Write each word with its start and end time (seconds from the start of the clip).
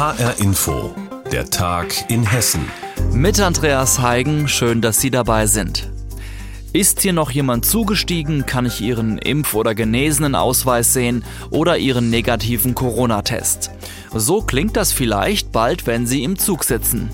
HR 0.00 0.40
Info, 0.40 0.94
der 1.30 1.50
Tag 1.50 2.10
in 2.10 2.22
Hessen. 2.22 2.66
Mit 3.12 3.38
Andreas 3.38 3.98
Heigen, 3.98 4.48
schön, 4.48 4.80
dass 4.80 4.98
Sie 4.98 5.10
dabei 5.10 5.44
sind. 5.44 5.90
Ist 6.72 7.02
hier 7.02 7.12
noch 7.12 7.30
jemand 7.30 7.66
zugestiegen, 7.66 8.46
kann 8.46 8.64
ich 8.64 8.80
Ihren 8.80 9.18
Impf- 9.20 9.52
oder 9.52 9.74
Genesenen-Ausweis 9.74 10.94
sehen 10.94 11.22
oder 11.50 11.76
Ihren 11.76 12.08
negativen 12.08 12.74
Corona-Test. 12.74 13.72
So 14.14 14.40
klingt 14.40 14.74
das 14.74 14.90
vielleicht 14.90 15.52
bald, 15.52 15.86
wenn 15.86 16.06
Sie 16.06 16.24
im 16.24 16.38
Zug 16.38 16.64
sitzen. 16.64 17.10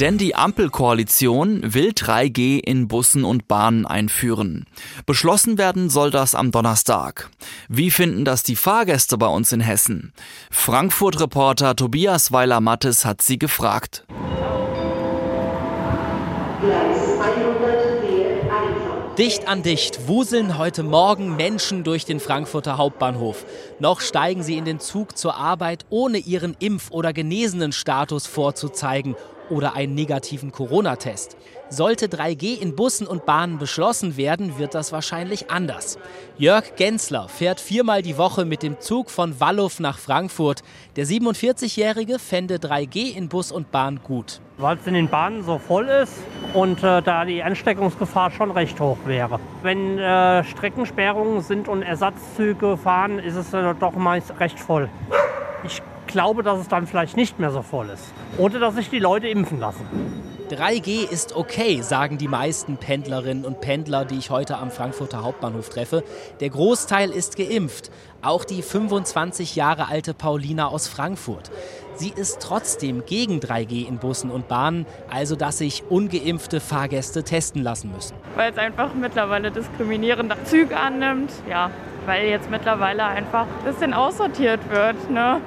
Denn 0.00 0.18
die 0.18 0.34
Ampelkoalition 0.34 1.72
will 1.72 1.92
3G 1.92 2.58
in 2.58 2.86
Bussen 2.86 3.24
und 3.24 3.48
Bahnen 3.48 3.86
einführen. 3.86 4.66
Beschlossen 5.06 5.56
werden 5.56 5.88
soll 5.88 6.10
das 6.10 6.34
am 6.34 6.50
Donnerstag. 6.50 7.30
Wie 7.70 7.90
finden 7.90 8.26
das 8.26 8.42
die 8.42 8.56
Fahrgäste 8.56 9.16
bei 9.16 9.26
uns 9.26 9.52
in 9.52 9.60
Hessen? 9.60 10.12
Frankfurt-Reporter 10.50 11.76
Tobias 11.76 12.30
Weiler-Mattes 12.30 13.06
hat 13.06 13.22
sie 13.22 13.38
gefragt. 13.38 14.04
Dicht 19.16 19.48
an 19.48 19.62
dicht 19.62 20.08
wuseln 20.08 20.58
heute 20.58 20.82
Morgen 20.82 21.36
Menschen 21.36 21.84
durch 21.84 22.04
den 22.04 22.20
Frankfurter 22.20 22.76
Hauptbahnhof. 22.76 23.46
Noch 23.78 24.02
steigen 24.02 24.42
sie 24.42 24.58
in 24.58 24.66
den 24.66 24.78
Zug 24.78 25.16
zur 25.16 25.36
Arbeit, 25.36 25.86
ohne 25.88 26.18
ihren 26.18 26.54
Impf- 26.56 26.90
oder 26.90 27.14
Genesenen-Status 27.14 28.26
vorzuzeigen 28.26 29.16
oder 29.50 29.74
einen 29.74 29.94
negativen 29.94 30.52
Corona-Test. 30.52 31.36
Sollte 31.68 32.06
3G 32.06 32.60
in 32.60 32.76
Bussen 32.76 33.08
und 33.08 33.26
Bahnen 33.26 33.58
beschlossen 33.58 34.16
werden, 34.16 34.56
wird 34.58 34.74
das 34.74 34.92
wahrscheinlich 34.92 35.50
anders. 35.50 35.98
Jörg 36.38 36.76
Gensler 36.76 37.28
fährt 37.28 37.60
viermal 37.60 38.02
die 38.02 38.16
Woche 38.18 38.44
mit 38.44 38.62
dem 38.62 38.78
Zug 38.80 39.10
von 39.10 39.40
Wallow 39.40 39.70
nach 39.80 39.98
Frankfurt. 39.98 40.62
Der 40.94 41.06
47-Jährige 41.06 42.18
fände 42.20 42.56
3G 42.56 43.16
in 43.16 43.28
Bus 43.28 43.50
und 43.50 43.72
Bahn 43.72 44.00
gut. 44.04 44.40
Weil 44.58 44.76
es 44.76 44.86
in 44.86 44.94
den 44.94 45.08
Bahnen 45.08 45.42
so 45.42 45.58
voll 45.58 45.88
ist 45.88 46.14
und 46.54 46.82
äh, 46.84 47.02
da 47.02 47.24
die 47.24 47.42
Ansteckungsgefahr 47.42 48.30
schon 48.30 48.52
recht 48.52 48.78
hoch 48.80 48.98
wäre. 49.04 49.40
Wenn 49.62 49.98
äh, 49.98 50.44
Streckensperrungen 50.44 51.42
sind 51.42 51.68
und 51.68 51.82
Ersatzzüge 51.82 52.76
fahren, 52.76 53.18
ist 53.18 53.34
es 53.34 53.52
äh, 53.52 53.74
doch 53.78 53.94
meist 53.94 54.38
recht 54.38 54.58
voll. 54.60 54.88
Ich 55.64 55.82
glaube, 56.06 56.42
dass 56.42 56.58
es 56.58 56.68
dann 56.68 56.86
vielleicht 56.86 57.16
nicht 57.16 57.38
mehr 57.38 57.50
so 57.50 57.62
voll 57.62 57.90
ist. 57.90 58.04
Oder 58.38 58.58
dass 58.58 58.74
sich 58.74 58.90
die 58.90 58.98
Leute 58.98 59.28
impfen 59.28 59.60
lassen. 59.60 59.86
3G 60.50 61.10
ist 61.10 61.34
okay, 61.34 61.82
sagen 61.82 62.18
die 62.18 62.28
meisten 62.28 62.76
Pendlerinnen 62.76 63.44
und 63.44 63.60
Pendler, 63.60 64.04
die 64.04 64.16
ich 64.16 64.30
heute 64.30 64.58
am 64.58 64.70
Frankfurter 64.70 65.24
Hauptbahnhof 65.24 65.68
treffe. 65.70 66.04
Der 66.38 66.50
Großteil 66.50 67.10
ist 67.10 67.36
geimpft. 67.36 67.90
Auch 68.22 68.44
die 68.44 68.62
25 68.62 69.56
Jahre 69.56 69.88
alte 69.88 70.14
Paulina 70.14 70.68
aus 70.68 70.86
Frankfurt. 70.86 71.50
Sie 71.96 72.12
ist 72.14 72.40
trotzdem 72.40 73.04
gegen 73.06 73.40
3G 73.40 73.88
in 73.88 73.98
Bussen 73.98 74.30
und 74.30 74.46
Bahnen, 74.46 74.86
also 75.10 75.34
dass 75.34 75.58
sich 75.58 75.82
ungeimpfte 75.88 76.60
Fahrgäste 76.60 77.24
testen 77.24 77.62
lassen 77.62 77.90
müssen. 77.90 78.14
Weil 78.36 78.52
es 78.52 78.58
einfach 78.58 78.94
mittlerweile 78.94 79.50
diskriminierende 79.50 80.36
Züge 80.44 80.76
annimmt. 80.76 81.32
Ja, 81.50 81.70
weil 82.06 82.28
jetzt 82.28 82.50
mittlerweile 82.50 83.04
einfach 83.04 83.46
ein 83.46 83.72
bisschen 83.72 83.94
aussortiert 83.94 84.60
wird. 84.70 85.10
Ne? 85.10 85.40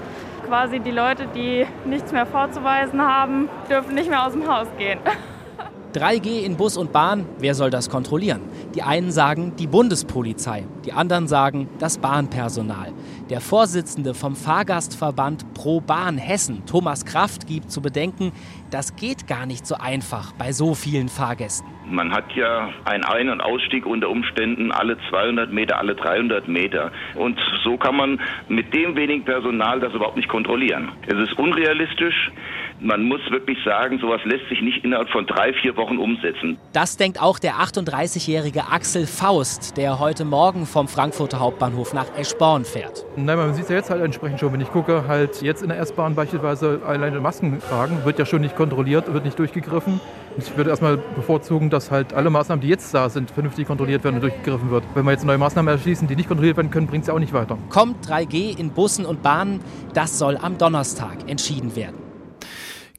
Quasi 0.50 0.80
die 0.80 0.92
Leute, 0.92 1.28
die 1.28 1.66
nichts 1.86 2.12
mehr 2.12 2.26
vorzuweisen 2.26 3.00
haben, 3.00 3.48
dürfen 3.70 3.94
nicht 3.94 4.10
mehr 4.10 4.26
aus 4.26 4.34
dem 4.34 4.48
Haus 4.48 4.68
gehen. 4.80 5.00
3G 5.94 6.42
in 6.42 6.56
Bus 6.58 6.76
und 6.76 6.92
Bahn, 6.92 7.26
wer 7.40 7.54
soll 7.54 7.70
das 7.70 7.90
kontrollieren? 7.90 8.42
Die 8.74 8.82
einen 8.82 9.12
sagen 9.12 9.54
die 9.58 9.68
Bundespolizei, 9.68 10.66
die 10.86 10.94
anderen 10.94 11.28
sagen 11.28 11.68
das 11.80 11.98
Bahnpersonal. 12.00 12.94
Der 13.30 13.42
Vorsitzende 13.42 14.16
vom 14.16 14.36
Fahrgastverband 14.36 15.54
Pro 15.54 15.82
Bahn 15.82 16.18
Hessen, 16.18 16.66
Thomas 16.66 17.06
Kraft, 17.06 17.46
gibt 17.46 17.70
zu 17.70 17.80
bedenken, 17.80 18.32
das 18.72 18.96
geht 18.96 19.28
gar 19.28 19.46
nicht 19.46 19.68
so 19.68 19.76
einfach 19.76 20.32
bei 20.34 20.52
so 20.52 20.74
vielen 20.74 21.10
Fahrgästen. 21.10 21.70
Man 21.86 22.12
hat 22.12 22.32
ja 22.36 22.70
einen 22.86 23.04
Ein- 23.04 23.30
und 23.30 23.42
Ausstieg 23.42 23.86
unter 23.86 24.10
Umständen 24.10 24.72
alle 24.72 24.98
200 25.12 25.54
Meter, 25.54 25.78
alle 25.78 25.94
300 25.94 26.48
Meter. 26.48 26.92
Und 27.14 27.40
so 27.64 27.78
kann 27.78 27.96
man 27.98 28.20
mit 28.48 28.74
dem 28.74 28.96
wenigen 28.96 29.24
Personal 29.26 29.80
das 29.80 29.94
überhaupt 29.94 30.18
nicht 30.18 30.30
kontrollieren. 30.30 30.90
Es 31.06 31.18
ist 31.18 31.38
unrealistisch. 31.38 32.32
Man 32.82 33.04
muss 33.04 33.20
wirklich 33.30 33.58
sagen, 33.66 34.00
sowas 34.00 34.22
lässt 34.24 34.48
sich 34.48 34.62
nicht 34.62 34.86
innerhalb 34.86 35.10
von 35.10 35.26
drei, 35.26 35.52
vier 35.52 35.76
Wochen 35.76 35.98
umsetzen. 35.98 36.58
Das 36.72 36.96
denkt 36.96 37.22
auch 37.22 37.38
der 37.38 37.56
38-jährige 37.56 38.68
Axel 38.72 39.06
Faust, 39.06 39.76
der 39.76 40.00
heute 40.00 40.24
Morgen 40.24 40.66
vom 40.66 40.88
Frankfurter 40.88 41.40
Hauptbahnhof 41.42 41.94
nach 41.94 42.06
Eschborn 42.18 42.64
fährt. 42.64 43.06
Nein, 43.18 43.38
man 43.38 43.54
sieht 43.54 43.66
es 43.66 43.70
ja 43.70 43.76
jetzt 43.76 43.90
halt 43.90 44.02
entsprechend 44.02 44.40
schon, 44.40 44.54
wenn 44.54 44.62
ich 44.62 44.72
gucke, 44.72 45.06
halt 45.10 45.42
jetzt 45.42 45.62
in 45.62 45.70
der 45.70 45.80
S-Bahn 45.80 46.16
beispielsweise 46.16 46.82
alleine 46.86 47.20
Masken 47.20 47.60
tragen, 47.60 48.06
wird 48.06 48.18
ja 48.18 48.26
schon 48.26 48.42
nicht 48.42 48.56
kontrolliert, 48.56 49.12
wird 49.12 49.26
nicht 49.26 49.38
durchgegriffen. 49.38 50.00
Ich 50.38 50.56
würde 50.56 50.70
erstmal 50.70 50.96
bevorzugen, 50.98 51.70
dass 51.70 51.92
halt 51.92 52.14
alle 52.14 52.30
Maßnahmen, 52.30 52.62
die 52.62 52.70
jetzt 52.70 52.94
da 52.94 53.10
sind, 53.10 53.30
vernünftig 53.30 53.68
kontrolliert 53.68 54.06
werden 54.06 54.16
und 54.16 54.22
durchgegriffen 54.22 54.72
wird. 54.72 54.86
Wenn 54.94 55.04
wir 55.04 55.12
jetzt 55.12 55.26
neue 55.26 55.38
Maßnahmen 55.38 55.74
erschließen, 55.74 56.08
die 56.08 56.16
nicht 56.16 56.30
kontrolliert 56.30 56.56
werden 56.56 56.72
können, 56.72 56.88
bringt 56.88 57.02
es 57.02 57.08
ja 57.10 57.14
auch 57.14 57.20
nicht 57.20 57.34
weiter. 57.34 57.58
Kommt 57.70 58.08
3G 58.08 58.58
in 58.58 58.72
Bussen 58.72 59.06
und 59.06 59.22
Bahnen, 59.22 59.60
das 59.94 60.18
soll 60.18 60.38
am 60.38 60.58
Donnerstag 60.58 61.28
entschieden 61.28 61.76
werden. 61.76 62.09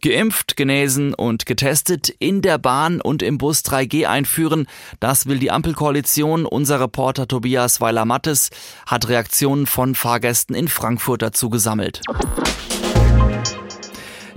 Geimpft, 0.00 0.56
genesen 0.56 1.14
und 1.14 1.46
getestet 1.46 2.08
in 2.18 2.42
der 2.42 2.58
Bahn 2.58 3.00
und 3.00 3.22
im 3.22 3.38
Bus 3.38 3.62
3G 3.64 4.06
einführen, 4.06 4.66
das 4.98 5.26
will 5.26 5.38
die 5.38 5.50
Ampelkoalition. 5.50 6.46
Unser 6.46 6.80
Reporter 6.80 7.28
Tobias 7.28 7.80
Weiler-Mattes 7.80 8.50
hat 8.86 9.08
Reaktionen 9.08 9.66
von 9.66 9.94
Fahrgästen 9.94 10.54
in 10.54 10.68
Frankfurt 10.68 11.22
dazu 11.22 11.50
gesammelt. 11.50 12.00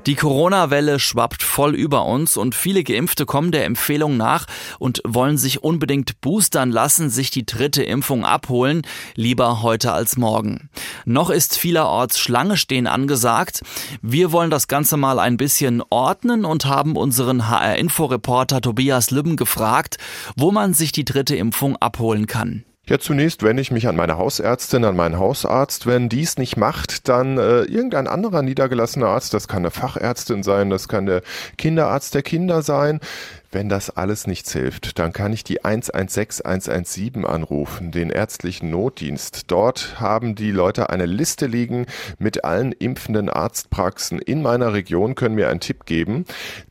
Die 0.06 0.16
Corona-Welle 0.16 1.00
schwappt 1.00 1.44
voll 1.44 1.74
über 1.75 2.06
uns 2.06 2.36
und 2.36 2.56
viele 2.56 2.84
Geimpfte 2.84 3.25
kommen 3.25 3.53
der 3.53 3.64
Empfehlung 3.64 4.18
nach 4.18 4.47
und 4.78 5.02
wollen 5.08 5.38
sich 5.38 5.64
unbedingt 5.64 6.19
boostern 6.19 6.72
lassen, 6.72 7.09
sich 7.09 7.31
die 7.31 7.46
dritte 7.46 7.84
Impfung 7.84 8.25
abholen, 8.25 8.81
lieber 9.16 9.62
heute 9.62 9.94
als 9.94 10.18
morgen. 10.18 10.69
Noch 11.06 11.30
ist 11.30 11.58
vielerorts 11.58 12.19
Schlange 12.19 12.58
stehen 12.58 12.86
angesagt. 12.86 13.62
Wir 14.02 14.34
wollen 14.34 14.50
das 14.50 14.68
Ganze 14.68 14.97
mal 14.97 15.19
ein 15.19 15.38
bisschen 15.38 15.81
ordnen 15.90 16.44
und 16.44 16.66
haben 16.66 16.97
unseren 16.97 17.47
HR-Info-Reporter 17.47 18.59
Tobias 18.59 19.09
Lübben 19.09 19.38
gefragt, 19.38 19.97
wo 20.35 20.52
man 20.52 20.74
sich 20.74 20.91
die 20.91 21.06
dritte 21.06 21.38
Impfung 21.38 21.78
abholen 21.78 22.28
kann. 22.28 22.66
Ja, 22.85 22.99
zunächst 22.99 23.44
wende 23.44 23.61
ich 23.61 23.71
mich 23.71 23.88
an 23.88 23.95
meine 23.95 24.17
Hausärztin, 24.17 24.83
an 24.83 24.97
meinen 24.97 25.17
Hausarzt. 25.17 25.88
Wenn 25.88 26.09
dies 26.09 26.38
nicht 26.38 26.57
macht, 26.57 27.07
dann 27.07 27.38
äh, 27.38 27.61
irgendein 27.61 28.07
anderer 28.07 28.41
niedergelassener 28.41 29.07
Arzt, 29.07 29.33
das 29.33 29.47
kann 29.47 29.59
eine 29.59 29.71
Fachärztin 29.71 30.44
sein, 30.44 30.69
das 30.69 30.89
kann 30.89 31.05
der 31.05 31.22
Kinderarzt 31.57 32.13
der 32.13 32.23
Kinder 32.23 32.61
sein. 32.61 32.99
Wenn 33.53 33.69
das 33.69 33.91
alles 33.91 34.25
nichts 34.25 34.52
hilft, 34.52 34.97
dann 34.97 35.14
kann 35.14 35.31
ich 35.31 35.44
die 35.44 35.64
116 35.64 36.44
117 36.44 37.24
anrufen, 37.24 37.91
den 37.91 38.09
ärztlichen 38.09 38.72
Notdienst. 38.72 39.52
Dort 39.52 40.00
haben 40.00 40.34
die 40.34 40.50
Leute 40.50 40.90
eine 40.90 41.06
Liste 41.06 41.46
liegen 41.46 41.86
mit 42.18 42.46
allen 42.46 42.72
impfenden 42.72 43.30
Arztpraxen 43.30 44.18
in 44.18 44.41
meiner 44.41 44.74
Region, 44.74 45.14
können 45.14 45.36
mir 45.36 45.50
einen 45.50 45.59
Tipp 45.59 45.86
geben. 45.86 46.25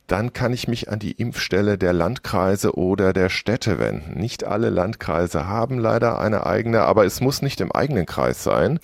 Dann 0.07 0.33
kann 0.33 0.51
ich 0.51 0.67
mich 0.67 0.89
an 0.89 0.99
die 0.99 1.13
Impfstelle 1.13 1.77
der 1.77 1.93
Landkreise 1.93 2.75
oder 2.75 3.13
der 3.13 3.29
Städte 3.29 3.79
wenden. 3.79 4.19
Nicht 4.19 4.43
alle 4.43 4.69
Landkreise 4.69 5.47
haben 5.47 5.79
leider 5.79 6.19
eine 6.19 6.45
eigene, 6.45 6.81
aber 6.81 7.05
es 7.05 7.21
muss 7.21 7.41
nicht 7.41 7.61
im 7.61 7.71
eigenen 7.71 8.05
Kreis 8.05 8.43
sein. 8.43 8.81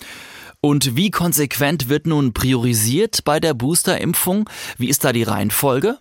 Und 0.62 0.96
wie 0.96 1.10
konsequent 1.10 1.90
wird 1.90 2.06
nun 2.06 2.32
priorisiert 2.32 3.24
bei 3.24 3.40
der 3.40 3.52
Boosterimpfung? 3.52 4.48
Wie 4.78 4.88
ist 4.88 5.04
da 5.04 5.12
die 5.12 5.22
Reihenfolge? 5.22 5.98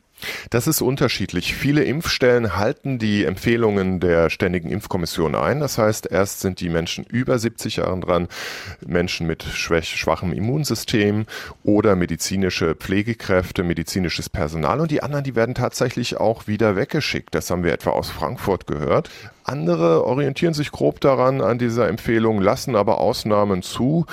Das 0.50 0.68
ist 0.68 0.82
unterschiedlich. 0.82 1.54
Viele 1.56 1.84
Impfstellen 1.84 2.58
halten 2.58 3.00
die 3.00 3.26
Empfehlungen 3.26 4.00
der 4.00 4.30
Ständigen 4.30 4.70
Impfkommission 4.70 5.36
ein. 5.36 5.60
Das 5.60 5.78
heißt, 5.78 6.08
erst 6.12 6.42
sind 6.42 6.60
die 6.60 6.70
Menschen 6.70 7.06
über 7.06 7.40
70 7.40 7.78
Jahren 7.78 8.02
dran, 8.02 8.28
Menschen 8.86 9.28
mit 9.28 9.44
schwachem 9.44 10.34
Immunsystem 10.34 11.26
oder 11.64 11.96
medizinische 11.96 12.76
Pflegekräfte, 12.76 13.64
medizinisches 13.64 14.30
Personal 14.30 14.80
und 14.80 14.92
die 14.92 15.04
anderen, 15.04 15.24
die 15.24 15.36
werden 15.36 15.56
tatsächlich 15.56 16.18
auch 16.18 16.48
wieder 16.48 16.76
weggeschickt. 16.76 17.34
Das 17.36 17.50
haben 17.50 17.64
wir 17.64 17.74
etwa 17.74 17.92
aus 17.92 18.10
Frankfurt 18.10 18.68
gehört. 18.68 19.10
Andere 19.50 20.06
orientieren 20.06 20.54
sich 20.54 20.72
grob 20.72 21.02
daran 21.02 21.42
an 21.42 21.58
dieser 21.58 21.88
Empfehlung, 21.88 22.40
lassen 22.40 22.76
aber 22.76 23.00
Ausnahmen 23.00 23.64
zu. 23.64 24.06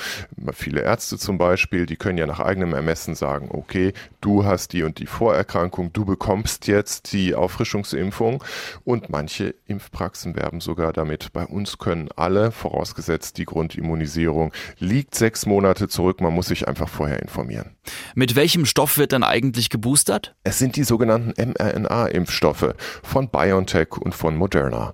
Viele 0.51 0.81
Ärzte 0.81 1.19
zum 1.19 1.37
Beispiel, 1.37 1.85
die 1.85 1.95
können 1.95 2.17
ja 2.17 2.25
nach 2.25 2.39
eigenem 2.39 2.73
Ermessen 2.73 3.13
sagen, 3.13 3.49
okay, 3.51 3.93
du 4.19 4.45
hast 4.45 4.73
die 4.73 4.81
und 4.81 4.97
die 4.97 5.05
Vorerkrankung, 5.05 5.93
du 5.97 6.05
bekommst 6.05 6.67
jetzt 6.67 7.11
die 7.11 7.33
Auffrischungsimpfung. 7.33 8.43
Und 8.83 9.09
manche 9.09 9.55
Impfpraxen 9.65 10.35
werben 10.35 10.61
sogar 10.61 10.93
damit, 10.93 11.33
bei 11.33 11.45
uns 11.45 11.79
können 11.79 12.09
alle, 12.15 12.51
vorausgesetzt 12.51 13.37
die 13.37 13.45
Grundimmunisierung, 13.45 14.53
liegt 14.77 15.15
sechs 15.15 15.47
Monate 15.47 15.87
zurück. 15.87 16.21
Man 16.21 16.33
muss 16.33 16.47
sich 16.47 16.67
einfach 16.67 16.87
vorher 16.87 17.21
informieren. 17.21 17.75
Mit 18.13 18.35
welchem 18.35 18.65
Stoff 18.65 18.97
wird 18.99 19.11
dann 19.11 19.23
eigentlich 19.23 19.69
geboostert? 19.69 20.35
Es 20.43 20.59
sind 20.59 20.75
die 20.75 20.83
sogenannten 20.83 21.33
mRNA-Impfstoffe 21.35 22.75
von 23.01 23.29
BioNTech 23.29 23.97
und 23.97 24.13
von 24.13 24.35
Moderna. 24.35 24.93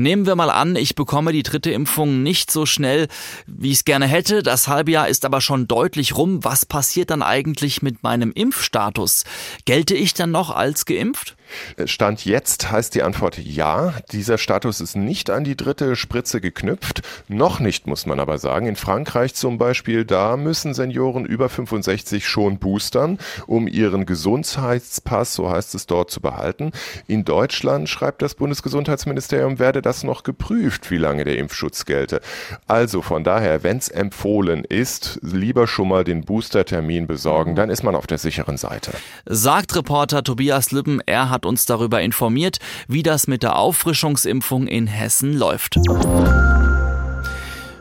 Nehmen 0.00 0.24
wir 0.24 0.34
mal 0.34 0.48
an, 0.48 0.76
ich 0.76 0.94
bekomme 0.94 1.30
die 1.30 1.42
dritte 1.42 1.70
Impfung 1.70 2.22
nicht 2.22 2.50
so 2.50 2.64
schnell, 2.64 3.06
wie 3.46 3.68
ich 3.68 3.78
es 3.78 3.84
gerne 3.84 4.06
hätte. 4.06 4.42
Das 4.42 4.66
Halbjahr 4.66 5.08
ist 5.08 5.26
aber 5.26 5.42
schon 5.42 5.68
deutlich 5.68 6.16
rum. 6.16 6.42
Was 6.42 6.64
passiert 6.64 7.10
dann 7.10 7.22
eigentlich 7.22 7.82
mit 7.82 8.02
meinem 8.02 8.32
Impfstatus? 8.32 9.24
Gelte 9.66 9.94
ich 9.94 10.14
dann 10.14 10.30
noch 10.30 10.50
als 10.50 10.86
geimpft? 10.86 11.36
Stand 11.84 12.24
jetzt 12.24 12.70
heißt 12.70 12.94
die 12.94 13.02
Antwort 13.02 13.36
ja. 13.38 13.94
Dieser 14.12 14.38
Status 14.38 14.80
ist 14.80 14.96
nicht 14.96 15.30
an 15.30 15.44
die 15.44 15.56
dritte 15.56 15.96
Spritze 15.96 16.40
geknüpft. 16.40 17.02
Noch 17.28 17.60
nicht, 17.60 17.86
muss 17.86 18.06
man 18.06 18.20
aber 18.20 18.38
sagen. 18.38 18.66
In 18.66 18.76
Frankreich 18.76 19.34
zum 19.34 19.58
Beispiel, 19.58 20.04
da 20.04 20.36
müssen 20.36 20.74
Senioren 20.74 21.24
über 21.24 21.48
65 21.48 22.26
schon 22.26 22.58
boostern, 22.58 23.18
um 23.46 23.66
ihren 23.66 24.06
Gesundheitspass, 24.06 25.34
so 25.34 25.50
heißt 25.50 25.74
es 25.74 25.86
dort, 25.86 26.10
zu 26.10 26.20
behalten. 26.20 26.70
In 27.06 27.24
Deutschland, 27.24 27.88
schreibt 27.88 28.22
das 28.22 28.34
Bundesgesundheitsministerium, 28.34 29.58
werde 29.58 29.82
das 29.82 29.89
noch 30.04 30.22
geprüft, 30.22 30.90
wie 30.90 30.96
lange 30.96 31.24
der 31.24 31.38
Impfschutz 31.38 31.84
gelte. 31.84 32.20
Also 32.66 33.02
von 33.02 33.24
daher, 33.24 33.62
wenn 33.62 33.78
es 33.78 33.88
empfohlen 33.88 34.64
ist, 34.64 35.18
lieber 35.22 35.66
schon 35.66 35.88
mal 35.88 36.04
den 36.04 36.24
Boostertermin 36.24 37.06
besorgen, 37.06 37.54
dann 37.54 37.70
ist 37.70 37.82
man 37.82 37.94
auf 37.94 38.06
der 38.06 38.18
sicheren 38.18 38.56
Seite. 38.56 38.92
Sagt 39.26 39.76
Reporter 39.76 40.22
Tobias 40.22 40.70
Lübben, 40.70 41.00
er 41.06 41.30
hat 41.30 41.44
uns 41.44 41.66
darüber 41.66 42.00
informiert, 42.00 42.58
wie 42.88 43.02
das 43.02 43.26
mit 43.26 43.42
der 43.42 43.56
Auffrischungsimpfung 43.56 44.66
in 44.66 44.86
Hessen 44.86 45.36
läuft. 45.36 45.76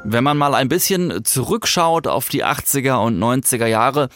Wenn 0.04 0.24
man 0.24 0.38
mal 0.38 0.56
ein 0.56 0.70
bisschen 0.70 1.24
zurückschaut 1.24 2.08
auf 2.08 2.30
die 2.30 2.46
80er 2.46 3.06
und 3.06 3.20
90er 3.20 3.68
Jahre, 3.68 4.10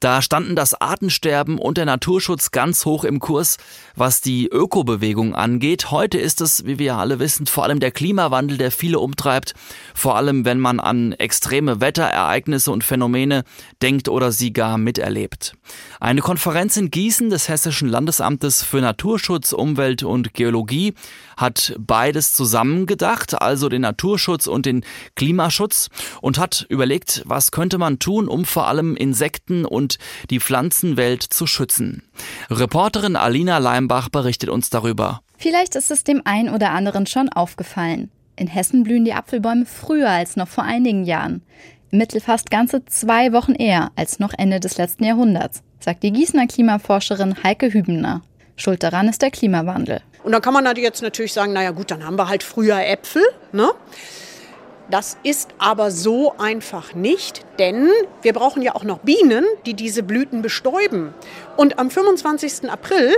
da 0.00 0.22
standen 0.22 0.54
das 0.54 0.80
Artensterben 0.80 1.58
und 1.58 1.76
der 1.76 1.84
Naturschutz 1.84 2.50
ganz 2.50 2.84
hoch 2.84 3.04
im 3.04 3.18
Kurs, 3.18 3.56
was 3.96 4.20
die 4.20 4.46
Ökobewegung 4.46 5.34
angeht. 5.34 5.90
Heute 5.90 6.18
ist 6.18 6.40
es, 6.40 6.64
wie 6.66 6.78
wir 6.78 6.96
alle 6.96 7.18
wissen, 7.18 7.46
vor 7.46 7.64
allem 7.64 7.80
der 7.80 7.90
Klimawandel, 7.90 8.58
der 8.58 8.70
viele 8.70 9.00
umtreibt, 9.00 9.54
vor 9.94 10.16
allem 10.16 10.44
wenn 10.44 10.60
man 10.60 10.80
an 10.80 11.12
extreme 11.12 11.80
Wetterereignisse 11.80 12.70
und 12.70 12.84
Phänomene 12.84 13.44
denkt 13.82 14.08
oder 14.08 14.30
sie 14.30 14.52
gar 14.52 14.78
miterlebt. 14.78 15.54
Eine 16.00 16.20
Konferenz 16.20 16.76
in 16.76 16.90
Gießen 16.90 17.30
des 17.30 17.48
Hessischen 17.48 17.88
Landesamtes 17.88 18.62
für 18.62 18.80
Naturschutz, 18.80 19.52
Umwelt 19.52 20.02
und 20.02 20.34
Geologie 20.34 20.94
hat 21.38 21.74
beides 21.78 22.32
zusammengedacht, 22.34 23.40
also 23.40 23.68
den 23.68 23.82
Naturschutz 23.82 24.46
und 24.46 24.66
den 24.66 24.84
Klimaschutz 25.14 25.88
und 26.20 26.38
hat 26.38 26.66
überlegt, 26.68 27.22
was 27.24 27.52
könnte 27.52 27.78
man 27.78 27.98
tun, 27.98 28.28
um 28.28 28.44
vor 28.44 28.66
allem 28.66 28.96
Insekten 28.96 29.64
und 29.64 29.98
die 30.30 30.40
Pflanzenwelt 30.40 31.22
zu 31.22 31.46
schützen. 31.46 32.02
Reporterin 32.50 33.16
Alina 33.16 33.58
Leimbach 33.58 34.10
berichtet 34.10 34.50
uns 34.50 34.68
darüber. 34.68 35.22
Vielleicht 35.38 35.76
ist 35.76 35.90
es 35.90 36.04
dem 36.04 36.22
einen 36.24 36.52
oder 36.52 36.72
anderen 36.72 37.06
schon 37.06 37.28
aufgefallen. 37.28 38.10
In 38.34 38.48
Hessen 38.48 38.82
blühen 38.82 39.04
die 39.04 39.14
Apfelbäume 39.14 39.66
früher 39.66 40.10
als 40.10 40.36
noch 40.36 40.48
vor 40.48 40.64
einigen 40.64 41.04
Jahren. 41.04 41.42
Im 41.90 41.98
Mittel 41.98 42.20
fast 42.20 42.50
ganze 42.50 42.84
zwei 42.84 43.32
Wochen 43.32 43.54
eher 43.54 43.90
als 43.96 44.18
noch 44.18 44.32
Ende 44.36 44.60
des 44.60 44.76
letzten 44.76 45.04
Jahrhunderts, 45.04 45.62
sagt 45.80 46.02
die 46.02 46.12
Gießener 46.12 46.46
Klimaforscherin 46.46 47.42
Heike 47.42 47.72
Hübener. 47.72 48.22
Schuld 48.56 48.82
daran 48.82 49.08
ist 49.08 49.22
der 49.22 49.30
Klimawandel. 49.30 50.02
Und 50.22 50.32
dann 50.32 50.42
kann 50.42 50.52
man 50.52 50.64
jetzt 50.76 51.02
natürlich 51.02 51.32
sagen, 51.32 51.52
naja 51.52 51.70
gut, 51.70 51.90
dann 51.90 52.04
haben 52.04 52.16
wir 52.16 52.28
halt 52.28 52.42
früher 52.42 52.84
Äpfel. 52.84 53.22
Ne? 53.52 53.70
Das 54.90 55.18
ist 55.22 55.50
aber 55.58 55.90
so 55.90 56.34
einfach 56.38 56.94
nicht, 56.94 57.44
denn 57.58 57.90
wir 58.22 58.32
brauchen 58.32 58.62
ja 58.62 58.74
auch 58.74 58.84
noch 58.84 59.00
Bienen, 59.00 59.44
die 59.66 59.74
diese 59.74 60.02
Blüten 60.02 60.40
bestäuben. 60.40 61.12
Und 61.56 61.78
am 61.78 61.90
25. 61.90 62.70
April 62.70 63.16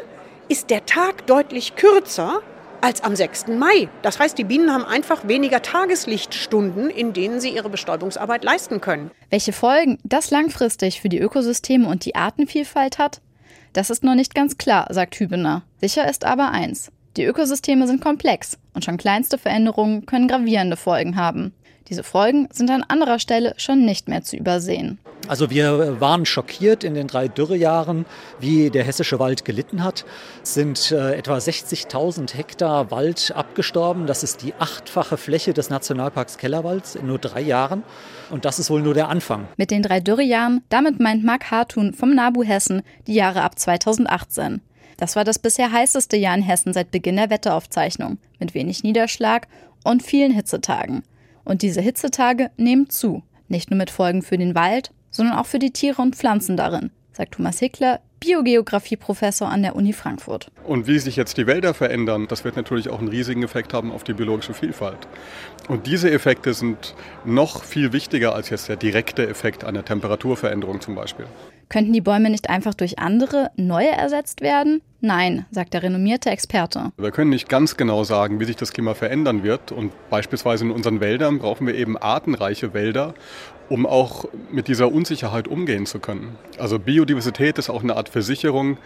ist 0.48 0.70
der 0.70 0.84
Tag 0.84 1.26
deutlich 1.28 1.76
kürzer 1.76 2.42
als 2.80 3.02
am 3.02 3.14
6. 3.14 3.48
Mai. 3.48 3.88
Das 4.02 4.18
heißt, 4.18 4.36
die 4.36 4.44
Bienen 4.44 4.72
haben 4.72 4.84
einfach 4.84 5.28
weniger 5.28 5.62
Tageslichtstunden, 5.62 6.90
in 6.90 7.12
denen 7.12 7.40
sie 7.40 7.50
ihre 7.50 7.68
Bestäubungsarbeit 7.68 8.42
leisten 8.42 8.80
können. 8.80 9.10
Welche 9.28 9.52
Folgen 9.52 9.98
das 10.02 10.30
langfristig 10.30 11.00
für 11.00 11.08
die 11.08 11.20
Ökosysteme 11.20 11.86
und 11.88 12.04
die 12.04 12.16
Artenvielfalt 12.16 12.98
hat, 12.98 13.20
das 13.72 13.90
ist 13.90 14.04
noch 14.04 14.14
nicht 14.14 14.34
ganz 14.34 14.58
klar, 14.58 14.86
sagt 14.90 15.16
Hübener. 15.16 15.62
Sicher 15.80 16.08
ist 16.08 16.24
aber 16.24 16.50
eins. 16.50 16.90
Die 17.16 17.24
Ökosysteme 17.24 17.86
sind 17.86 18.00
komplex 18.00 18.58
und 18.74 18.84
schon 18.84 18.96
kleinste 18.96 19.36
Veränderungen 19.36 20.06
können 20.06 20.28
gravierende 20.28 20.76
Folgen 20.76 21.16
haben. 21.16 21.52
Diese 21.90 22.04
Folgen 22.04 22.48
sind 22.52 22.70
an 22.70 22.84
anderer 22.86 23.18
Stelle 23.18 23.52
schon 23.56 23.84
nicht 23.84 24.08
mehr 24.08 24.22
zu 24.22 24.36
übersehen. 24.36 24.98
Also 25.26 25.50
wir 25.50 26.00
waren 26.00 26.24
schockiert 26.24 26.84
in 26.84 26.94
den 26.94 27.08
drei 27.08 27.26
Dürrejahren, 27.26 28.06
wie 28.38 28.70
der 28.70 28.84
hessische 28.84 29.18
Wald 29.18 29.44
gelitten 29.44 29.82
hat. 29.82 30.04
Es 30.42 30.54
sind 30.54 30.92
äh, 30.92 31.16
etwa 31.16 31.36
60.000 31.36 32.32
Hektar 32.34 32.92
Wald 32.92 33.32
abgestorben. 33.34 34.06
Das 34.06 34.22
ist 34.22 34.42
die 34.42 34.54
achtfache 34.54 35.16
Fläche 35.16 35.52
des 35.52 35.68
Nationalparks 35.68 36.38
Kellerwalds 36.38 36.94
in 36.94 37.08
nur 37.08 37.18
drei 37.18 37.40
Jahren. 37.40 37.82
Und 38.30 38.44
das 38.44 38.60
ist 38.60 38.70
wohl 38.70 38.82
nur 38.82 38.94
der 38.94 39.08
Anfang. 39.08 39.48
Mit 39.56 39.72
den 39.72 39.82
drei 39.82 39.98
Dürrejahren, 39.98 40.62
damit 40.68 41.00
meint 41.00 41.24
Marc 41.24 41.50
Hartun 41.50 41.92
vom 41.92 42.14
NABU 42.14 42.44
Hessen 42.44 42.82
die 43.08 43.14
Jahre 43.14 43.42
ab 43.42 43.58
2018. 43.58 44.60
Das 44.96 45.16
war 45.16 45.24
das 45.24 45.40
bisher 45.40 45.72
heißeste 45.72 46.16
Jahr 46.16 46.36
in 46.36 46.42
Hessen 46.42 46.72
seit 46.72 46.92
Beginn 46.92 47.16
der 47.16 47.30
Wetteraufzeichnung, 47.30 48.18
mit 48.38 48.54
wenig 48.54 48.84
Niederschlag 48.84 49.48
und 49.82 50.04
vielen 50.04 50.32
Hitzetagen. 50.32 51.02
Und 51.50 51.62
diese 51.62 51.80
Hitzetage 51.80 52.52
nehmen 52.58 52.90
zu. 52.90 53.24
Nicht 53.48 53.72
nur 53.72 53.78
mit 53.78 53.90
Folgen 53.90 54.22
für 54.22 54.38
den 54.38 54.54
Wald, 54.54 54.92
sondern 55.10 55.36
auch 55.36 55.46
für 55.46 55.58
die 55.58 55.72
Tiere 55.72 56.00
und 56.00 56.14
Pflanzen 56.14 56.56
darin, 56.56 56.92
sagt 57.12 57.34
Thomas 57.34 57.58
Hickler, 57.58 57.98
Biogeografie-Professor 58.20 59.48
an 59.48 59.62
der 59.62 59.74
Uni 59.74 59.92
Frankfurt. 59.92 60.52
Und 60.64 60.86
wie 60.86 61.00
sich 61.00 61.16
jetzt 61.16 61.38
die 61.38 61.48
Wälder 61.48 61.74
verändern, 61.74 62.28
das 62.28 62.44
wird 62.44 62.54
natürlich 62.54 62.88
auch 62.88 63.00
einen 63.00 63.08
riesigen 63.08 63.42
Effekt 63.42 63.74
haben 63.74 63.90
auf 63.90 64.04
die 64.04 64.12
biologische 64.12 64.54
Vielfalt. 64.54 65.08
Und 65.66 65.88
diese 65.88 66.08
Effekte 66.12 66.54
sind 66.54 66.94
noch 67.24 67.64
viel 67.64 67.92
wichtiger 67.92 68.32
als 68.32 68.48
jetzt 68.50 68.68
der 68.68 68.76
direkte 68.76 69.26
Effekt 69.26 69.64
einer 69.64 69.84
Temperaturveränderung 69.84 70.80
zum 70.80 70.94
Beispiel. 70.94 71.26
Könnten 71.70 71.92
die 71.92 72.00
Bäume 72.00 72.30
nicht 72.30 72.50
einfach 72.50 72.74
durch 72.74 72.98
andere, 72.98 73.52
neue 73.54 73.92
ersetzt 73.92 74.40
werden? 74.40 74.82
Nein, 75.00 75.46
sagt 75.52 75.72
der 75.72 75.84
renommierte 75.84 76.28
Experte. 76.28 76.90
Wir 76.98 77.12
können 77.12 77.30
nicht 77.30 77.48
ganz 77.48 77.76
genau 77.76 78.02
sagen, 78.02 78.40
wie 78.40 78.44
sich 78.44 78.56
das 78.56 78.72
Klima 78.72 78.94
verändern 78.94 79.44
wird. 79.44 79.70
Und 79.70 79.92
beispielsweise 80.10 80.64
in 80.64 80.72
unseren 80.72 81.00
Wäldern 81.00 81.38
brauchen 81.38 81.68
wir 81.68 81.76
eben 81.76 81.96
artenreiche 81.96 82.74
Wälder, 82.74 83.14
um 83.68 83.86
auch 83.86 84.24
mit 84.50 84.66
dieser 84.66 84.90
Unsicherheit 84.90 85.46
umgehen 85.46 85.86
zu 85.86 86.00
können. 86.00 86.36
Also 86.58 86.80
Biodiversität 86.80 87.56
ist 87.56 87.70
auch 87.70 87.84
eine 87.84 87.96
Art 87.96 88.08
Versicherung 88.08 88.76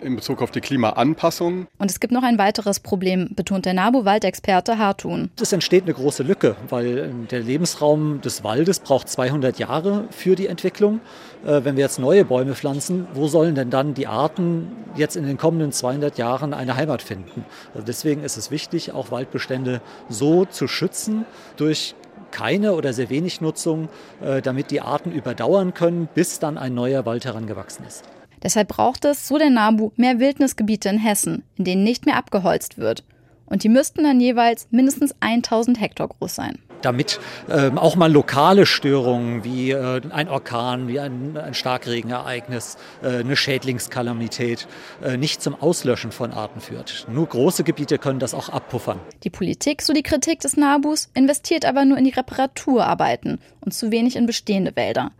in 0.00 0.16
Bezug 0.16 0.42
auf 0.42 0.50
die 0.50 0.60
Klimaanpassung. 0.60 1.66
Und 1.78 1.90
es 1.90 2.00
gibt 2.00 2.12
noch 2.12 2.22
ein 2.22 2.38
weiteres 2.38 2.80
Problem, 2.80 3.30
betont 3.34 3.66
der 3.66 3.74
NABU-Waldexperte 3.74 4.78
Hartun. 4.78 5.30
Es 5.40 5.52
entsteht 5.52 5.84
eine 5.84 5.94
große 5.94 6.22
Lücke, 6.22 6.56
weil 6.68 6.98
äh, 6.98 7.10
der 7.30 7.40
Lebensraum 7.40 8.20
des 8.20 8.44
Waldes 8.44 8.80
braucht 8.80 9.08
200 9.08 9.58
Jahre 9.58 10.04
für 10.10 10.36
die 10.36 10.46
Entwicklung. 10.46 11.00
Äh, 11.44 11.64
wenn 11.64 11.76
wir 11.76 11.82
jetzt 11.82 11.98
neue 11.98 12.24
Bäume 12.24 12.54
pflanzen, 12.54 13.06
wo 13.14 13.28
sollen 13.28 13.54
denn 13.54 13.70
dann 13.70 13.94
die 13.94 14.06
Arten 14.06 14.72
jetzt 14.96 15.16
in 15.16 15.26
den 15.26 15.36
kommenden 15.36 15.72
200 15.72 16.18
Jahren 16.18 16.54
eine 16.54 16.76
Heimat 16.76 17.02
finden? 17.02 17.44
Also 17.74 17.86
deswegen 17.86 18.22
ist 18.22 18.36
es 18.36 18.50
wichtig, 18.50 18.92
auch 18.92 19.10
Waldbestände 19.10 19.80
so 20.08 20.44
zu 20.44 20.68
schützen 20.68 21.24
durch 21.56 21.94
keine 22.30 22.74
oder 22.74 22.92
sehr 22.92 23.10
wenig 23.10 23.40
Nutzung, 23.40 23.88
äh, 24.20 24.42
damit 24.42 24.70
die 24.70 24.80
Arten 24.80 25.12
überdauern 25.12 25.74
können, 25.74 26.08
bis 26.14 26.38
dann 26.38 26.58
ein 26.58 26.74
neuer 26.74 27.06
Wald 27.06 27.24
herangewachsen 27.24 27.86
ist. 27.86 28.04
Deshalb 28.42 28.68
braucht 28.68 29.04
es, 29.04 29.26
so 29.26 29.38
der 29.38 29.50
NABU, 29.50 29.92
mehr 29.96 30.20
Wildnisgebiete 30.20 30.88
in 30.88 30.98
Hessen, 30.98 31.42
in 31.56 31.64
denen 31.64 31.84
nicht 31.84 32.06
mehr 32.06 32.16
abgeholzt 32.16 32.78
wird. 32.78 33.04
Und 33.46 33.64
die 33.64 33.68
müssten 33.68 34.04
dann 34.04 34.20
jeweils 34.20 34.68
mindestens 34.70 35.14
1000 35.20 35.80
Hektar 35.80 36.08
groß 36.08 36.34
sein 36.34 36.58
damit 36.82 37.20
ähm, 37.50 37.78
auch 37.78 37.96
mal 37.96 38.10
lokale 38.10 38.66
Störungen 38.66 39.44
wie 39.44 39.70
äh, 39.70 40.00
ein 40.10 40.28
Orkan, 40.28 40.88
wie 40.88 41.00
ein, 41.00 41.36
ein 41.36 41.54
Starkregenereignis, 41.54 42.76
äh, 43.02 43.18
eine 43.18 43.36
Schädlingskalamität 43.36 44.66
äh, 45.02 45.16
nicht 45.16 45.42
zum 45.42 45.54
Auslöschen 45.60 46.12
von 46.12 46.32
Arten 46.32 46.60
führt. 46.60 47.06
Nur 47.10 47.26
große 47.26 47.64
Gebiete 47.64 47.98
können 47.98 48.18
das 48.18 48.34
auch 48.34 48.48
abpuffern. 48.48 49.00
Die 49.24 49.30
Politik, 49.30 49.82
so 49.82 49.92
die 49.92 50.02
Kritik 50.02 50.40
des 50.40 50.56
NABUs, 50.56 51.10
investiert 51.14 51.64
aber 51.64 51.84
nur 51.84 51.98
in 51.98 52.04
die 52.04 52.10
Reparaturarbeiten 52.10 53.40
und 53.60 53.74
zu 53.74 53.90
wenig 53.90 54.16
in 54.16 54.26
bestehende 54.26 54.74
Wälder. 54.76 55.12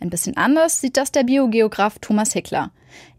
Ein 0.00 0.10
bisschen 0.10 0.36
anders 0.36 0.80
sieht 0.80 0.96
das 0.96 1.12
der 1.12 1.24
Biogeograf 1.24 1.98
Thomas 2.00 2.32
Hickler. 2.32 2.70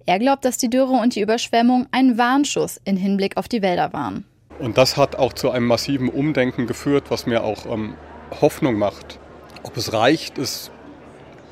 Er 0.06 0.20
glaubt, 0.20 0.46
dass 0.46 0.58
die 0.58 0.70
Dürre 0.70 0.94
und 0.94 1.16
die 1.16 1.22
Überschwemmung 1.22 1.88
ein 1.92 2.18
Warnschuss 2.18 2.80
in 2.86 2.96
Hinblick 2.96 3.36
auf 3.36 3.48
die 3.48 3.62
Wälder 3.62 3.92
waren. 3.94 4.26
Und 4.60 4.78
das 4.78 4.98
hat 4.98 5.16
auch 5.16 5.34
zu 5.34 5.52
einem 5.52 5.68
massiven 5.68 6.10
Umdenken 6.10 6.68
geführt, 6.68 7.06
was 7.10 7.26
mir 7.26 7.44
auch 7.44 7.66
ähm, 7.66 7.96
Hoffnung 8.42 8.78
macht. 8.78 9.20
Ob 9.64 9.78
es 9.78 9.94
reicht, 9.94 10.38
ist, 10.38 10.72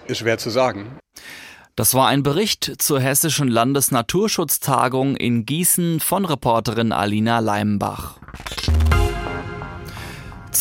ist 0.08 0.20
schwer 0.20 0.38
zu 0.38 0.50
sagen. 0.50 0.98
Das 1.76 1.94
war 1.94 2.08
ein 2.08 2.24
Bericht 2.24 2.82
zur 2.82 3.02
Hessischen 3.02 3.50
Landesnaturschutztagung 3.50 5.18
in 5.18 5.46
Gießen 5.46 6.00
von 6.00 6.24
Reporterin 6.24 6.94
Alina 6.94 7.40
Leimbach. 7.40 8.18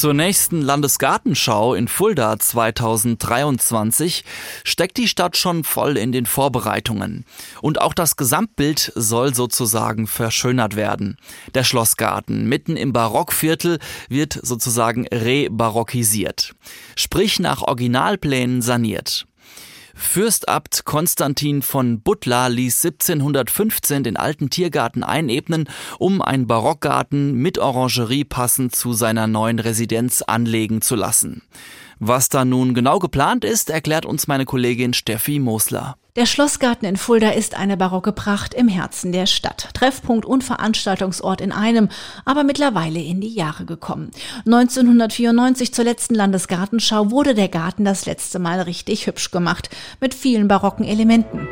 Zur 0.04 0.12
nächsten 0.12 0.60
Landesgartenschau 0.60 1.72
in 1.72 1.88
Fulda 1.88 2.38
2023 2.38 4.22
steckt 4.62 4.98
die 4.98 5.08
Stadt 5.08 5.34
schon 5.34 5.64
voll 5.64 5.96
in 5.96 6.12
den 6.12 6.26
Vorbereitungen. 6.26 7.24
Und 7.62 7.80
auch 7.80 7.94
das 7.94 8.16
Gesamtbild 8.16 8.92
soll 8.94 9.34
sozusagen 9.34 10.06
verschönert 10.06 10.76
werden. 10.76 11.16
Der 11.54 11.64
Schlossgarten 11.64 12.46
mitten 12.46 12.76
im 12.76 12.92
Barockviertel 12.92 13.78
wird 14.10 14.38
sozusagen 14.42 15.06
rebarockisiert. 15.06 16.54
Sprich 16.96 17.40
nach 17.40 17.62
Originalplänen 17.62 18.60
saniert. 18.60 19.26
Fürstabt 19.94 20.84
Konstantin 20.84 21.62
von 21.62 22.00
Butler 22.00 22.48
ließ 22.48 22.84
1715 22.84 24.02
den 24.02 24.16
alten 24.16 24.50
Tiergarten 24.50 25.02
einebnen, 25.02 25.68
um 25.98 26.20
einen 26.20 26.46
Barockgarten 26.46 27.34
mit 27.34 27.58
Orangerie 27.58 28.24
passend 28.24 28.74
zu 28.74 28.92
seiner 28.92 29.26
neuen 29.26 29.60
Residenz 29.60 30.22
anlegen 30.22 30.82
zu 30.82 30.96
lassen. 30.96 31.42
Was 32.00 32.28
da 32.28 32.44
nun 32.44 32.74
genau 32.74 32.98
geplant 32.98 33.44
ist, 33.44 33.70
erklärt 33.70 34.04
uns 34.04 34.26
meine 34.26 34.44
Kollegin 34.44 34.94
Steffi 34.94 35.38
Mosler. 35.38 35.96
Der 36.16 36.26
Schlossgarten 36.26 36.86
in 36.86 36.96
Fulda 36.96 37.30
ist 37.30 37.56
eine 37.56 37.76
barocke 37.76 38.12
Pracht 38.12 38.54
im 38.54 38.68
Herzen 38.68 39.10
der 39.10 39.26
Stadt. 39.26 39.70
Treffpunkt 39.74 40.24
und 40.24 40.44
Veranstaltungsort 40.44 41.40
in 41.40 41.50
einem, 41.50 41.88
aber 42.24 42.44
mittlerweile 42.44 43.00
in 43.00 43.20
die 43.20 43.34
Jahre 43.34 43.64
gekommen. 43.64 44.12
1994 44.46 45.74
zur 45.74 45.84
letzten 45.84 46.14
Landesgartenschau 46.14 47.10
wurde 47.10 47.34
der 47.34 47.48
Garten 47.48 47.84
das 47.84 48.06
letzte 48.06 48.38
Mal 48.38 48.60
richtig 48.60 49.08
hübsch 49.08 49.32
gemacht, 49.32 49.70
mit 50.00 50.14
vielen 50.14 50.46
barocken 50.46 50.84
Elementen. 50.84 51.48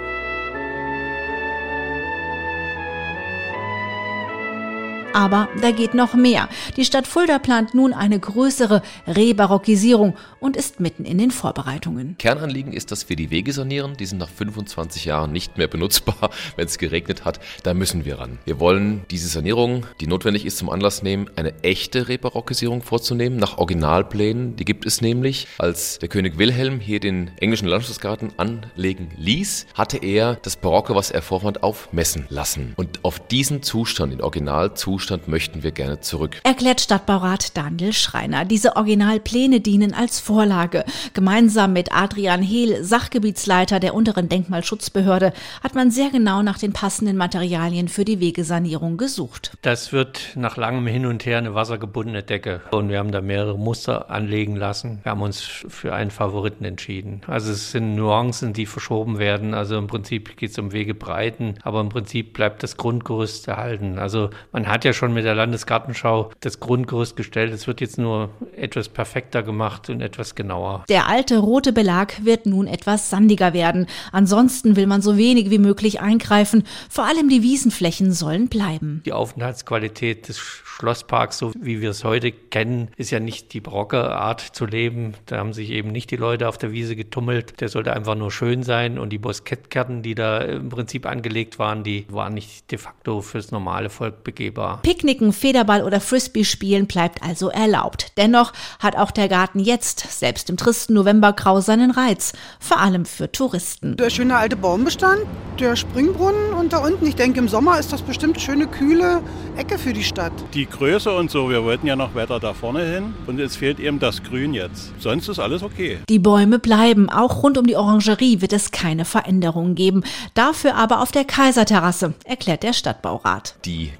Aber 5.14 5.48
da 5.60 5.70
geht 5.70 5.94
noch 5.94 6.14
mehr. 6.14 6.48
Die 6.76 6.84
Stadt 6.84 7.06
Fulda 7.06 7.38
plant 7.38 7.74
nun 7.74 7.92
eine 7.92 8.18
größere 8.18 8.82
Rebarockisierung 9.06 10.16
und 10.40 10.56
ist 10.56 10.80
mitten 10.80 11.04
in 11.04 11.18
den 11.18 11.30
Vorbereitungen. 11.30 12.16
Kernanliegen 12.18 12.72
ist, 12.72 12.90
dass 12.90 13.08
wir 13.08 13.16
die 13.16 13.30
Wege 13.30 13.52
sanieren. 13.52 13.96
Die 13.98 14.06
sind 14.06 14.18
nach 14.18 14.28
25 14.28 15.04
Jahren 15.04 15.32
nicht 15.32 15.58
mehr 15.58 15.68
benutzbar, 15.68 16.30
wenn 16.56 16.66
es 16.66 16.78
geregnet 16.78 17.24
hat. 17.24 17.40
Da 17.62 17.74
müssen 17.74 18.04
wir 18.04 18.18
ran. 18.18 18.38
Wir 18.44 18.58
wollen 18.58 19.04
diese 19.10 19.28
Sanierung, 19.28 19.86
die 20.00 20.06
notwendig 20.06 20.46
ist, 20.46 20.58
zum 20.58 20.70
Anlass 20.70 21.02
nehmen, 21.02 21.28
eine 21.36 21.62
echte 21.62 22.08
Rebarockisierung 22.08 22.82
vorzunehmen, 22.82 23.38
nach 23.38 23.58
Originalplänen. 23.58 24.56
Die 24.56 24.64
gibt 24.64 24.86
es 24.86 25.00
nämlich. 25.00 25.46
Als 25.58 25.98
der 25.98 26.08
König 26.08 26.38
Wilhelm 26.38 26.80
hier 26.80 27.00
den 27.00 27.30
englischen 27.38 27.68
Landschaftsgarten 27.68 28.32
anlegen 28.38 29.10
ließ, 29.16 29.66
hatte 29.74 29.98
er 29.98 30.36
das 30.36 30.56
Barocke, 30.56 30.94
was 30.94 31.10
er 31.10 31.22
vorfand, 31.22 31.62
aufmessen 31.62 32.26
lassen. 32.30 32.72
Und 32.76 33.04
auf 33.04 33.20
diesen 33.26 33.62
Zustand, 33.62 34.12
den 34.12 34.22
Originalzustand, 34.22 35.01
Zustand 35.02 35.26
möchten 35.26 35.64
wir 35.64 35.72
gerne 35.72 35.98
zurück. 35.98 36.40
Erklärt 36.44 36.80
Stadtbaurat 36.80 37.56
Daniel 37.56 37.92
Schreiner. 37.92 38.44
Diese 38.44 38.76
Originalpläne 38.76 39.58
dienen 39.60 39.94
als 39.94 40.20
Vorlage. 40.20 40.84
Gemeinsam 41.12 41.72
mit 41.72 41.92
Adrian 41.92 42.40
Hehl, 42.40 42.84
Sachgebietsleiter 42.84 43.80
der 43.80 43.94
unteren 43.94 44.28
Denkmalschutzbehörde, 44.28 45.32
hat 45.60 45.74
man 45.74 45.90
sehr 45.90 46.10
genau 46.10 46.42
nach 46.42 46.56
den 46.56 46.72
passenden 46.72 47.16
Materialien 47.16 47.88
für 47.88 48.04
die 48.04 48.20
Wegesanierung 48.20 48.96
gesucht. 48.96 49.58
Das 49.62 49.92
wird 49.92 50.36
nach 50.36 50.56
langem 50.56 50.86
Hin 50.86 51.04
und 51.06 51.26
Her 51.26 51.38
eine 51.38 51.52
wassergebundene 51.52 52.22
Decke. 52.22 52.60
Und 52.70 52.88
wir 52.88 53.00
haben 53.00 53.10
da 53.10 53.20
mehrere 53.20 53.58
Muster 53.58 54.08
anlegen 54.08 54.54
lassen. 54.54 55.00
Wir 55.02 55.10
haben 55.10 55.22
uns 55.22 55.40
für 55.40 55.94
einen 55.94 56.12
Favoriten 56.12 56.64
entschieden. 56.64 57.22
Also 57.26 57.50
es 57.50 57.72
sind 57.72 57.96
Nuancen, 57.96 58.52
die 58.52 58.66
verschoben 58.66 59.18
werden. 59.18 59.52
Also 59.52 59.76
im 59.78 59.88
Prinzip 59.88 60.36
geht 60.36 60.52
es 60.52 60.58
um 60.60 60.70
Wegebreiten, 60.70 61.56
aber 61.64 61.80
im 61.80 61.88
Prinzip 61.88 62.34
bleibt 62.34 62.62
das 62.62 62.76
Grundgerüst 62.76 63.48
erhalten. 63.48 63.98
Also 63.98 64.30
man 64.52 64.68
hat 64.68 64.84
ja 64.84 64.91
schon 64.92 65.12
mit 65.12 65.24
der 65.24 65.34
Landesgartenschau 65.34 66.30
das 66.40 66.60
Grundgerüst 66.60 67.16
gestellt. 67.16 67.52
Es 67.52 67.66
wird 67.66 67.80
jetzt 67.80 67.98
nur 67.98 68.30
etwas 68.56 68.88
perfekter 68.88 69.42
gemacht 69.42 69.90
und 69.90 70.00
etwas 70.00 70.34
genauer. 70.34 70.84
Der 70.88 71.08
alte 71.08 71.38
rote 71.38 71.72
Belag 71.72 72.24
wird 72.24 72.46
nun 72.46 72.66
etwas 72.66 73.10
sandiger 73.10 73.52
werden. 73.52 73.86
Ansonsten 74.12 74.76
will 74.76 74.86
man 74.86 75.02
so 75.02 75.16
wenig 75.16 75.50
wie 75.50 75.58
möglich 75.58 76.00
eingreifen. 76.00 76.64
Vor 76.88 77.04
allem 77.04 77.28
die 77.28 77.42
Wiesenflächen 77.42 78.12
sollen 78.12 78.48
bleiben. 78.48 79.02
Die 79.04 79.12
Aufenthaltsqualität 79.12 80.28
des 80.28 80.38
Schlossparks, 80.38 81.38
so 81.38 81.52
wie 81.58 81.80
wir 81.80 81.90
es 81.90 82.04
heute 82.04 82.32
kennen, 82.32 82.88
ist 82.96 83.10
ja 83.10 83.20
nicht 83.20 83.52
die 83.52 83.60
barocke 83.60 84.10
Art 84.10 84.40
zu 84.40 84.66
leben. 84.66 85.14
Da 85.26 85.38
haben 85.38 85.52
sich 85.52 85.70
eben 85.70 85.90
nicht 85.90 86.10
die 86.10 86.16
Leute 86.16 86.48
auf 86.48 86.58
der 86.58 86.72
Wiese 86.72 86.96
getummelt. 86.96 87.60
Der 87.60 87.68
sollte 87.68 87.92
einfach 87.92 88.14
nur 88.14 88.32
schön 88.32 88.62
sein 88.62 88.98
und 88.98 89.10
die 89.10 89.18
Boskettkärten, 89.18 90.02
die 90.02 90.14
da 90.14 90.38
im 90.38 90.68
Prinzip 90.68 91.06
angelegt 91.06 91.58
waren, 91.58 91.84
die 91.84 92.06
waren 92.08 92.34
nicht 92.34 92.70
de 92.70 92.78
facto 92.78 93.20
fürs 93.20 93.50
normale 93.50 93.90
Volk 93.90 94.24
begehbar. 94.24 94.81
Picknicken, 94.82 95.32
Federball 95.32 95.82
oder 95.82 96.00
Frisbee 96.00 96.44
spielen 96.44 96.86
bleibt 96.86 97.22
also 97.22 97.48
erlaubt. 97.48 98.12
Dennoch 98.16 98.52
hat 98.78 98.96
auch 98.96 99.10
der 99.10 99.28
Garten 99.28 99.60
jetzt, 99.60 100.00
selbst 100.18 100.50
im 100.50 100.56
tristen 100.56 100.94
Novembergrau, 100.94 101.60
seinen 101.60 101.90
Reiz, 101.90 102.32
vor 102.60 102.80
allem 102.80 103.04
für 103.04 103.30
Touristen. 103.30 103.96
Der 103.96 104.10
schöne 104.10 104.36
alte 104.36 104.56
Baumbestand, 104.56 105.20
der 105.58 105.76
Springbrunnen 105.76 106.52
und 106.52 106.72
da 106.72 106.78
unten, 106.78 107.06
ich 107.06 107.14
denke 107.14 107.38
im 107.38 107.48
Sommer 107.48 107.78
ist 107.78 107.92
das 107.92 108.02
bestimmt 108.02 108.36
eine 108.36 108.44
schöne 108.44 108.66
kühle 108.66 109.22
Ecke 109.56 109.78
für 109.78 109.92
die 109.92 110.02
Stadt. 110.02 110.32
Die 110.54 110.66
Größe 110.66 111.14
und 111.14 111.30
so, 111.30 111.50
wir 111.50 111.62
wollten 111.62 111.86
ja 111.86 111.94
noch 111.94 112.14
weiter 112.14 112.40
da 112.40 112.54
vorne 112.54 112.84
hin 112.84 113.14
und 113.26 113.38
es 113.38 113.56
fehlt 113.56 113.78
eben 113.78 113.98
das 113.98 114.22
Grün 114.22 114.54
jetzt. 114.54 114.92
Sonst 114.98 115.28
ist 115.28 115.38
alles 115.38 115.62
okay. 115.62 115.98
Die 116.08 116.18
Bäume 116.18 116.58
bleiben, 116.58 117.08
auch 117.08 117.42
rund 117.42 117.58
um 117.58 117.66
die 117.66 117.76
Orangerie 117.76 118.40
wird 118.40 118.52
es 118.52 118.70
keine 118.70 119.04
Veränderungen 119.04 119.74
geben. 119.74 120.02
Dafür 120.34 120.74
aber 120.74 121.00
auf 121.00 121.12
der 121.12 121.24
Kaiserterrasse, 121.24 122.14
erklärt 122.24 122.62
der 122.62 122.72
Stadtbaurat. 122.72 123.54
Die 123.64 123.92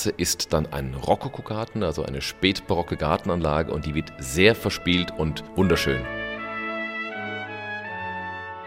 Kaisersaalterrasse 0.00 0.10
ist 0.10 0.52
dann 0.52 0.66
ein 0.72 0.94
Rokokogarten, 0.94 1.82
also 1.82 2.04
eine 2.04 2.22
spätbarocke 2.22 2.96
Gartenanlage 2.96 3.72
und 3.72 3.84
die 3.86 3.94
wird 3.94 4.12
sehr 4.18 4.54
verspielt 4.54 5.12
und 5.16 5.44
wunderschön. 5.56 6.00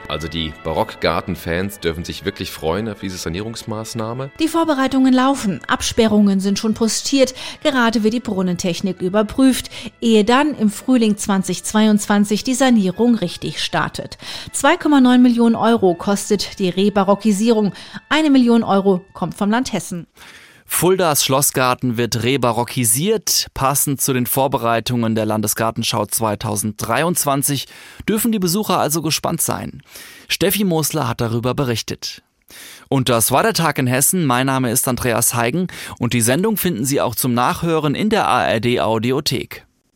Also 0.10 0.28
die 0.28 0.54
Barockgarten-Fans 0.66 1.80
dürfen 1.80 2.04
sich 2.04 2.26
wirklich 2.26 2.52
freuen 2.52 2.90
auf 2.90 3.00
diese 3.00 3.18
Sanierungsmaßnahme. 3.18 4.32
Die 4.38 4.50
Vorbereitungen 4.50 5.14
laufen, 5.14 5.62
Absperrungen 5.68 6.42
sind 6.42 6.60
schon 6.60 6.74
postiert, 6.74 7.34
gerade 7.64 8.04
wird 8.04 8.14
die 8.14 8.20
Brunnentechnik 8.20 9.02
überprüft, 9.02 9.72
ehe 10.02 10.26
dann 10.26 10.56
im 10.56 10.70
Frühling 10.70 11.18
2022 11.18 12.44
die 12.44 12.54
Sanierung 12.54 13.16
richtig 13.16 13.64
startet. 13.64 14.18
2,9 14.54 15.20
Millionen 15.20 15.56
Euro 15.56 15.96
kostet 15.96 16.60
die 16.60 16.70
Rebarockisierung, 16.70 17.72
eine 18.10 18.30
Million 18.30 18.64
Euro 18.64 19.02
kommt 19.14 19.36
vom 19.36 19.50
Land 19.50 19.72
Hessen. 19.72 20.06
Fuldas 20.66 21.24
Schlossgarten 21.24 21.98
wird 21.98 22.24
rebarockisiert. 22.24 23.48
Passend 23.54 24.02
zu 24.02 24.14
den 24.14 24.26
Vorbereitungen 24.26 25.16
der 25.16 25.26
Landesgartenschau 25.26 26.06
2023 26.06 27.68
dürfen 28.08 28.32
die 28.32 28.40
Besucher 28.40 28.80
also 28.80 29.02
gespannt 29.02 29.42
sein. 29.42 29.82
Steffi 30.28 30.64
Mosler 30.64 31.08
hat 31.08 31.22
darüber 31.22 31.54
berichtet. 31.54 32.24
Und 32.90 33.10
das 33.10 33.32
war 33.32 33.44
der 33.44 33.54
Tag 33.54 33.78
in 33.78 33.88
Hessen. 33.88 34.26
Mein 34.26 34.46
Name 34.46 34.72
ist 34.72 34.88
Andreas 34.88 35.34
Heigen 35.34 35.68
und 36.00 36.14
die 36.14 36.22
Sendung 36.22 36.58
finden 36.58 36.86
Sie 36.86 37.02
auch 37.02 37.16
zum 37.16 37.34
Nachhören 37.34 37.96
in 37.96 38.10
der 38.10 38.28
ARD 38.28 38.80
Audiothek. 38.80 39.66